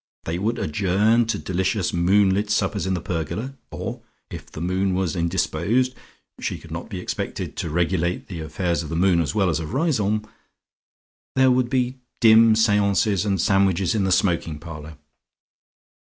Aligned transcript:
They 0.23 0.39
would 0.39 0.57
adjourn 0.57 1.27
to 1.27 1.37
delicious 1.37 1.93
moonlit 1.93 2.49
suppers 2.49 2.87
in 2.87 2.95
the 2.95 3.01
pergola, 3.01 3.53
or 3.69 4.01
if 4.31 4.49
the 4.51 4.59
moon 4.59 4.95
was 4.95 5.15
indisposed 5.15 5.93
she 6.39 6.57
could 6.57 6.71
not 6.71 6.89
be 6.89 6.99
expected 6.99 7.55
to 7.57 7.69
regulate 7.69 8.25
the 8.25 8.39
affairs 8.39 8.81
of 8.81 8.89
the 8.89 8.95
moon 8.95 9.21
as 9.21 9.35
well 9.35 9.47
as 9.47 9.59
of 9.59 9.75
Riseholme 9.75 10.25
there 11.35 11.51
would 11.51 11.69
be 11.69 11.99
dim 12.19 12.55
seances 12.55 13.25
and 13.27 13.39
sandwiches 13.39 13.93
in 13.93 14.03
the 14.03 14.11
smoking 14.11 14.57
parlour. 14.57 14.97